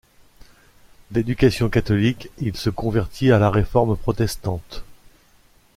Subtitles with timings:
[1.11, 4.83] D'éducation catholique, il se convertit à la Réforme protestante.